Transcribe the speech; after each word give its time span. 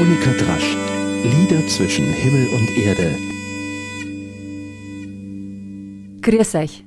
Monika 0.00 0.30
Drasch. 0.30 0.76
Lieder 1.24 1.66
zwischen 1.66 2.06
Himmel 2.06 2.48
und 2.54 2.70
Erde. 2.74 3.18
Grüß 6.22 6.54
euch. 6.54 6.84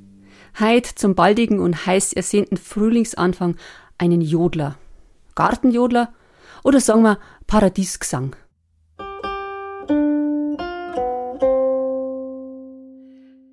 Heit 0.60 0.88
zum 0.88 1.14
baldigen 1.14 1.60
und 1.60 1.86
heiß 1.86 2.14
ersehnten 2.14 2.58
Frühlingsanfang 2.58 3.56
einen 4.00 4.22
Jodler. 4.22 4.80
Gartenjodler 5.36 6.12
oder 6.64 6.80
sagen 6.80 7.04
wir 7.04 7.20
Paradiesgesang. 7.46 8.36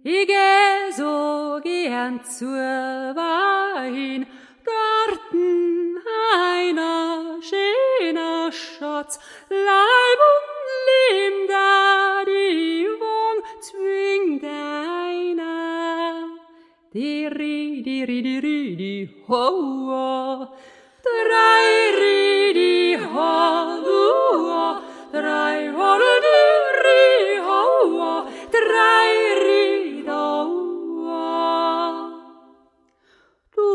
Ich 0.02 0.26
geh 0.26 0.92
so 0.96 1.60
gern 1.62 2.24
zur 2.24 2.48
Wein, 2.48 4.24
Schatz, 8.50 9.18
La. 9.48 9.99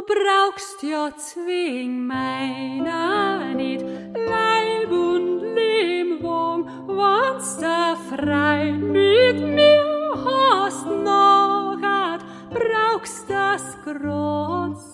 Brauchst 0.07 0.83
ja 0.83 1.11
zwing 1.17 2.05
meiner 2.05 3.53
nicht 3.53 3.81
Leib 3.81 4.91
und 4.91 5.41
Lehmwong, 5.55 6.67
wann's 6.87 7.57
da 7.57 7.95
frei 8.09 8.71
mit 8.71 9.39
mir 9.41 9.85
hast 10.25 10.85
noch 10.87 11.77
hat, 11.81 12.21
brauchst 12.49 13.29
das 13.29 13.77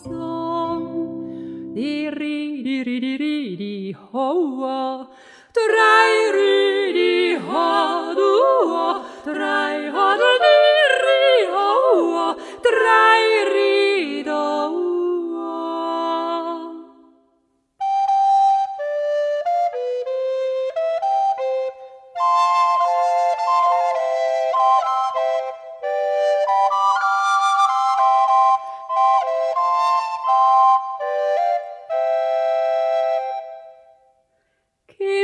so. 0.03 1.23
Die 1.75 2.07
ri, 2.07 2.63
die 2.63 2.81
ri, 2.81 2.99
die 2.99 3.15
ri, 3.15 3.55
die 3.57 3.97
hoa, 4.11 5.09
drei 5.53 6.60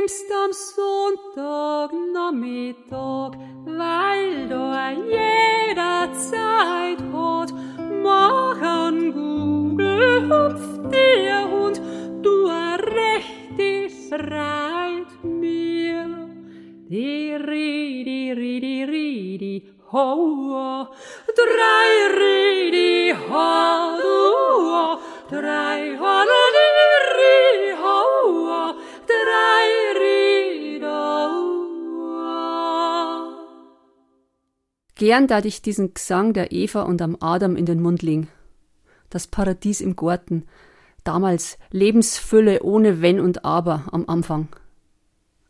Kimmst 0.07 0.31
am 0.31 0.53
Sonntag 0.53 1.91
Nachmittag, 2.13 3.37
weil 3.65 4.47
da 4.47 4.91
jeder 4.91 6.13
Zeit 6.13 7.01
hat, 7.11 7.53
mach 8.01 8.61
an 8.61 9.11
Google, 9.11 10.29
hupf 10.29 10.91
dir 10.91 11.49
Hund, 11.51 11.81
du 12.23 12.45
rechte 12.45 13.89
Freit 14.07 15.11
mir. 15.23 16.07
Die 16.87 17.33
ri, 17.33 18.03
die 18.05 18.31
ri, 18.31 18.59
die 18.61 18.83
ri, 18.83 19.37
die 19.37 19.63
ho, 19.91 20.87
drei 21.35 21.91
ri, 22.17 22.71
die 22.71 23.13
ho, 23.27 23.97
du, 24.01 24.15
ho, 24.71 24.99
drei 25.29 25.66
Gern 34.97 35.27
dat 35.27 35.45
ich 35.45 35.61
diesen 35.61 35.93
Gesang 35.93 36.33
der 36.33 36.51
Eva 36.51 36.81
und 36.81 37.01
am 37.03 37.17
Adam 37.19 37.55
in 37.55 37.67
den 37.67 37.81
Mund 37.81 38.01
legen. 38.01 38.29
Das 39.11 39.27
Paradies 39.27 39.79
im 39.79 39.95
Garten. 39.95 40.47
Damals 41.03 41.59
Lebensfülle 41.69 42.63
ohne 42.63 42.99
Wenn 42.99 43.19
und 43.19 43.45
Aber 43.45 43.85
am 43.91 44.09
Anfang. 44.09 44.47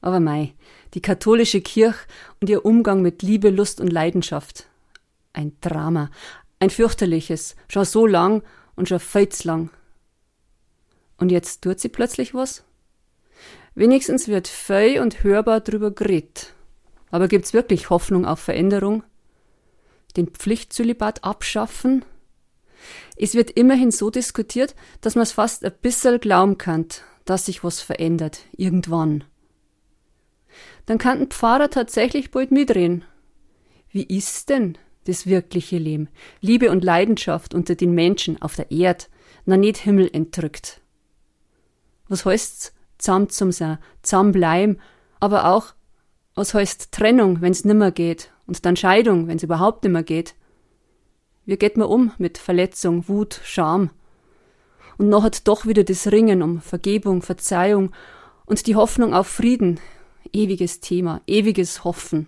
Aber 0.02 0.20
mei, 0.20 0.54
die 0.94 1.02
katholische 1.02 1.62
Kirche 1.62 1.98
und 2.42 2.50
ihr 2.50 2.66
Umgang 2.66 3.02
mit 3.02 3.24
Liebe, 3.24 3.50
Lust 3.50 3.80
und 3.80 3.88
Leidenschaft. 3.88 4.68
Ein 5.32 5.54
Drama, 5.62 6.12
ein 6.60 6.70
fürchterliches, 6.70 7.56
schon 7.70 7.86
so 7.86 8.06
lang 8.06 8.44
und 8.76 8.90
schon 8.90 9.00
zu 9.00 9.48
lang. 9.48 9.70
Und 11.18 11.32
jetzt 11.32 11.64
tut 11.64 11.80
sie 11.80 11.90
plötzlich 11.90 12.34
was? 12.34 12.64
Wenigstens 13.76 14.28
wird 14.28 14.48
fei 14.48 15.02
und 15.02 15.24
hörbar 15.24 15.62
drüber 15.62 15.92
geredet. 15.92 16.54
Aber 17.12 17.28
gibt's 17.28 17.54
wirklich 17.54 17.90
Hoffnung 17.90 18.26
auf 18.26 18.40
Veränderung? 18.40 19.04
Den 20.18 20.28
Pflichtzölibat 20.28 21.24
abschaffen? 21.24 22.04
Es 23.16 23.34
wird 23.34 23.52
immerhin 23.52 23.92
so 23.92 24.10
diskutiert, 24.10 24.76
dass 25.02 25.16
man 25.16 25.24
es 25.24 25.32
fast 25.32 25.64
ein 25.64 25.74
bisschen 25.82 26.20
glauben 26.20 26.58
kann, 26.58 26.88
dass 27.26 27.46
sich 27.46 27.64
was 27.64 27.82
verändert, 27.82 28.42
irgendwann. 28.56 29.24
Dann 30.86 30.98
kann 30.98 31.20
ein 31.20 31.28
Pfarrer 31.28 31.70
tatsächlich 31.70 32.32
bald 32.32 32.52
mitreden. 32.52 33.04
Wie 33.90 34.04
ist 34.04 34.50
denn 34.50 34.78
das 35.06 35.26
wirkliche 35.26 35.78
Leben? 35.78 36.10
Liebe 36.42 36.72
und 36.72 36.84
Leidenschaft 36.84 37.54
unter 37.54 37.76
den 37.76 37.92
Menschen 37.92 38.42
auf 38.42 38.56
der 38.56 38.72
Erde, 38.72 39.06
na 39.46 39.58
nicht 39.58 39.78
Himmel 39.78 40.10
entrückt. 40.12 40.82
Was 42.08 42.26
heißt's? 42.26 42.74
Zamm 42.98 43.30
zum 43.30 43.52
sein, 43.52 43.78
zamm 44.02 44.32
bleiben, 44.32 44.80
aber 45.20 45.46
auch, 45.46 45.76
was 46.34 46.56
heißt 46.56 46.92
Trennung, 46.92 47.42
wenn's 47.42 47.64
nimmer 47.64 47.92
geht, 47.92 48.32
und 48.48 48.66
dann 48.66 48.76
Scheidung, 48.76 49.28
wenn's 49.28 49.44
überhaupt 49.44 49.84
nimmer 49.84 50.04
geht. 50.04 50.34
Wie 51.46 51.58
geht 51.58 51.78
man 51.78 51.88
um 51.88 52.12
mit 52.18 52.38
Verletzung, 52.38 53.08
Wut, 53.08 53.40
Scham? 53.44 53.92
Und 54.98 55.10
noch 55.10 55.24
hat 55.24 55.48
doch 55.48 55.66
wieder 55.66 55.84
das 55.84 56.12
Ringen 56.12 56.42
um 56.42 56.60
Vergebung, 56.62 57.22
Verzeihung 57.22 57.92
und 58.46 58.66
die 58.66 58.76
Hoffnung 58.76 59.14
auf 59.14 59.28
Frieden. 59.28 59.80
Ewiges 60.34 60.80
Thema, 60.80 61.22
ewiges 61.28 61.84
Hoffen. 61.84 62.28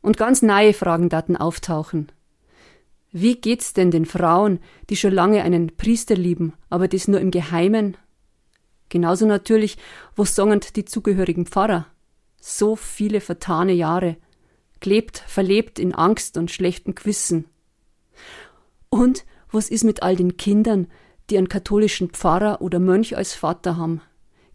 Und 0.00 0.16
ganz 0.16 0.42
neue 0.42 0.74
Fragen 0.74 1.08
daten 1.08 1.36
auftauchen. 1.36 2.10
Wie 3.12 3.36
geht's 3.36 3.74
denn 3.74 3.90
den 3.90 4.06
Frauen, 4.06 4.58
die 4.90 4.96
schon 4.96 5.12
lange 5.12 5.42
einen 5.44 5.76
Priester 5.76 6.16
lieben, 6.16 6.54
aber 6.68 6.88
das 6.88 7.06
nur 7.06 7.20
im 7.20 7.30
Geheimen? 7.30 7.96
Genauso 8.88 9.26
natürlich, 9.26 9.78
wo 10.16 10.24
songend 10.24 10.76
die 10.76 10.84
zugehörigen 10.84 11.46
Pfarrer. 11.46 11.86
So 12.46 12.76
viele 12.76 13.22
vertane 13.22 13.72
Jahre, 13.72 14.18
gelebt, 14.80 15.24
verlebt 15.26 15.78
in 15.78 15.94
Angst 15.94 16.36
und 16.36 16.50
schlechtem 16.50 16.94
Gewissen. 16.94 17.46
Und 18.90 19.24
was 19.50 19.70
ist 19.70 19.82
mit 19.82 20.02
all 20.02 20.14
den 20.14 20.36
Kindern, 20.36 20.88
die 21.30 21.38
einen 21.38 21.48
katholischen 21.48 22.10
Pfarrer 22.10 22.60
oder 22.60 22.80
Mönch 22.80 23.16
als 23.16 23.32
Vater 23.32 23.78
haben? 23.78 24.02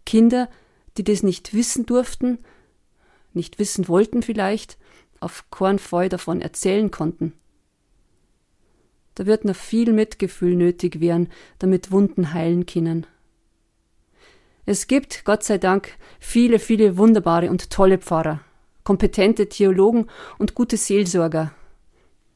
Kinder, 0.06 0.48
die 0.98 1.02
das 1.02 1.24
nicht 1.24 1.52
wissen 1.52 1.84
durften, 1.84 2.38
nicht 3.32 3.58
wissen 3.58 3.88
wollten 3.88 4.22
vielleicht, 4.22 4.78
auf 5.18 5.44
Fall 5.80 6.08
davon 6.08 6.40
erzählen 6.40 6.92
konnten. 6.92 7.32
Da 9.16 9.26
wird 9.26 9.44
noch 9.44 9.56
viel 9.56 9.92
Mitgefühl 9.92 10.54
nötig 10.54 11.00
werden, 11.00 11.28
damit 11.58 11.90
Wunden 11.90 12.34
heilen 12.34 12.66
können. 12.66 13.08
Es 14.66 14.86
gibt, 14.86 15.24
Gott 15.24 15.42
sei 15.42 15.58
Dank, 15.58 15.96
viele, 16.18 16.58
viele 16.58 16.96
wunderbare 16.96 17.50
und 17.50 17.70
tolle 17.70 17.98
Pfarrer, 17.98 18.40
kompetente 18.84 19.48
Theologen 19.48 20.06
und 20.38 20.54
gute 20.54 20.76
Seelsorger, 20.76 21.52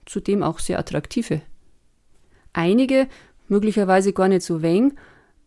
zudem 0.06 0.42
auch 0.42 0.58
sehr 0.58 0.78
attraktive. 0.78 1.42
Einige, 2.52 3.08
möglicherweise 3.48 4.12
gar 4.12 4.28
nicht 4.28 4.42
so 4.42 4.62
weng, 4.62 4.96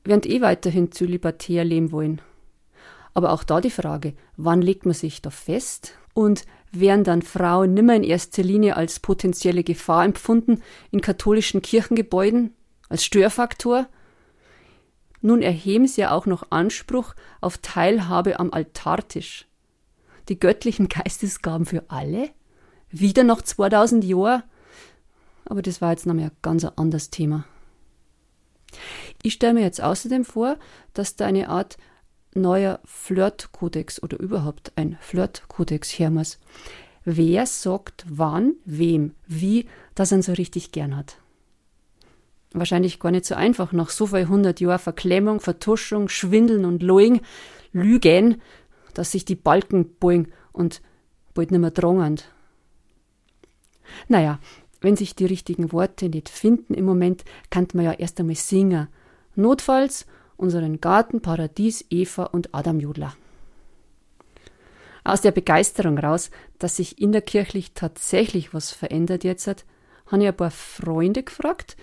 werden 0.03 0.29
eh 0.29 0.41
weiterhin 0.41 0.91
zu 0.91 1.05
libertär 1.05 1.63
leben 1.63 1.91
wollen. 1.91 2.21
Aber 3.13 3.31
auch 3.31 3.43
da 3.43 3.61
die 3.61 3.71
Frage, 3.71 4.13
wann 4.35 4.61
legt 4.61 4.85
man 4.85 4.93
sich 4.93 5.21
da 5.21 5.29
fest? 5.29 5.97
Und 6.13 6.45
werden 6.71 7.03
dann 7.03 7.21
Frauen 7.21 7.73
nimmer 7.73 7.95
in 7.95 8.03
erster 8.03 8.43
Linie 8.43 8.75
als 8.75 8.99
potenzielle 8.99 9.63
Gefahr 9.63 10.05
empfunden 10.05 10.61
in 10.91 11.01
katholischen 11.01 11.61
Kirchengebäuden, 11.61 12.53
als 12.89 13.03
Störfaktor? 13.03 13.87
Nun 15.27 15.41
erheben 15.41 15.87
sie 15.87 15.99
ja 15.99 16.11
auch 16.11 16.25
noch 16.25 16.51
Anspruch 16.51 17.13
auf 17.41 17.57
Teilhabe 17.57 18.39
am 18.39 18.53
Altartisch. 18.53 19.45
Die 20.29 20.39
göttlichen 20.39 20.87
Geistesgaben 20.87 21.65
für 21.65 21.83
alle? 21.89 22.29
Wieder 22.91 23.25
noch 23.25 23.41
2000 23.41 24.05
Jahre? 24.05 24.43
Aber 25.43 25.61
das 25.61 25.81
war 25.81 25.91
jetzt 25.91 26.05
noch 26.05 26.13
mal 26.13 26.23
ein 26.23 26.31
ganz 26.41 26.63
anderes 26.63 27.09
Thema. 27.09 27.43
Ich 29.21 29.33
stelle 29.33 29.55
mir 29.55 29.63
jetzt 29.63 29.81
außerdem 29.81 30.23
vor, 30.23 30.55
dass 30.93 31.17
da 31.17 31.25
eine 31.25 31.49
Art 31.49 31.77
neuer 32.33 32.79
Flirtkodex 32.85 34.01
oder 34.01 34.17
überhaupt 34.21 34.71
ein 34.77 34.97
Flirtkodex 35.01 35.89
her 35.99 36.09
muss. 36.09 36.39
Wer 37.03 37.45
sagt 37.47 38.05
wann, 38.07 38.53
wem, 38.63 39.13
wie, 39.27 39.67
dass 39.93 40.13
er 40.13 40.19
ihn 40.19 40.21
so 40.21 40.31
richtig 40.31 40.71
gern 40.71 40.95
hat? 40.95 41.17
Wahrscheinlich 42.57 42.99
gar 42.99 43.11
nicht 43.11 43.25
so 43.25 43.35
einfach 43.35 43.71
nach 43.71 43.89
so 43.89 44.07
viel 44.07 44.27
hundert 44.27 44.59
Jahren 44.59 44.79
Verklemmung, 44.79 45.39
Vertuschung, 45.39 46.09
Schwindeln 46.09 46.65
und 46.65 46.81
Loing, 46.81 47.21
Lügen, 47.71 48.41
dass 48.93 49.11
sich 49.11 49.25
die 49.25 49.35
Balken 49.35 49.95
boing 49.99 50.29
und 50.53 50.81
bald 51.35 51.51
nimmer 51.51 51.69
drangend. 51.69 52.31
Naja, 54.07 54.39
wenn 54.81 54.95
sich 54.95 55.15
die 55.15 55.25
richtigen 55.25 55.71
Worte 55.71 56.09
nicht 56.09 56.29
finden 56.29 56.73
im 56.73 56.85
Moment, 56.85 57.23
kann 57.49 57.67
man 57.73 57.85
ja 57.85 57.93
erst 57.93 58.19
einmal 58.19 58.35
singen. 58.35 58.87
Notfalls 59.35 60.07
unseren 60.35 60.81
Garten, 60.81 61.21
Paradies, 61.21 61.85
Eva 61.89 62.23
und 62.25 62.53
Adam 62.53 62.79
Jodler. 62.79 63.15
Aus 65.03 65.21
der 65.21 65.31
Begeisterung 65.31 65.97
raus, 65.97 66.31
dass 66.59 66.77
sich 66.77 66.99
innerkirchlich 66.99 67.73
tatsächlich 67.73 68.53
was 68.53 68.71
verändert 68.71 69.23
jetzt 69.23 69.47
hat, 69.47 69.65
habe 70.07 70.23
ich 70.23 70.27
ein 70.27 70.37
paar 70.37 70.51
Freunde 70.51 71.23
gefragt, 71.23 71.77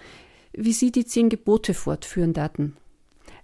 wie 0.56 0.73
sie 0.73 0.93
die 0.93 1.05
zehn 1.05 1.29
Gebote 1.29 1.75
fortführen 1.75 2.33
daten. 2.33 2.77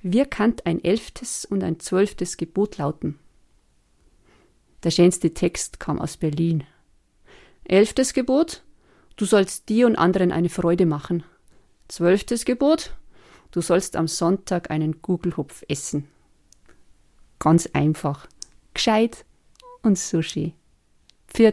Wie 0.03 0.25
kann 0.25 0.55
ein 0.65 0.83
elftes 0.83 1.45
und 1.45 1.62
ein 1.62 1.79
zwölftes 1.81 2.37
Gebot 2.37 2.79
lauten? 2.79 3.19
Der 4.83 4.91
schönste 4.91 5.35
Text 5.35 5.79
kam 5.79 6.01
aus 6.01 6.17
Berlin. 6.17 6.65
Elftes 7.65 8.15
Gebot, 8.15 8.62
du 9.17 9.27
sollst 9.27 9.69
dir 9.69 9.87
und 9.87 9.97
anderen 9.97 10.33
eine 10.33 10.49
Freude 10.49 10.87
machen. 10.87 11.23
Zwölftes 11.89 12.45
Gebot, 12.45 12.97
du 13.51 13.61
sollst 13.61 13.97
am 13.97 14.09
Sonntag 14.09 14.71
einen 14.71 15.03
Gugelhupf 15.03 15.65
essen. 15.69 16.09
Ganz 17.39 17.69
einfach, 17.73 18.27
gescheit 18.73 19.27
und 19.83 19.99
Sushi. 19.99 20.55
Für 21.27 21.53